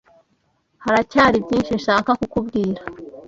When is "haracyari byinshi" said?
0.83-1.71